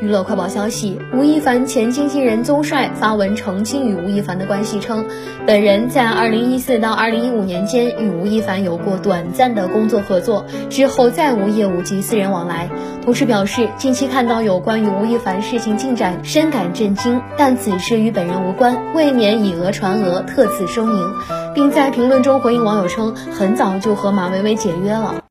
[0.00, 5.04] 娱乐快报消息吴亦凡前经纪人宗帅发文澄清与吴亦凡的关系称
[5.44, 12.70] 本人在二零一四到二零一五年间与吴亦凡有过短暂的工作合作之后再无业务及私人往来
[13.04, 21.12] 同时表示近期看到有关于吴亦凡事情进展深感震惊但此事与本人无关未免以讹传讹特此声明
[21.54, 25.27] 并在评论中回应网友称很早就和马薇薇解约了。